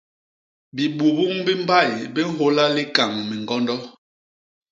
Bibubuñ 0.75 1.31
bi 1.45 1.53
mbay 1.63 1.91
bi 2.13 2.21
nhôla 2.35 2.65
likañ 2.75 3.11
miñgondo. 3.29 3.75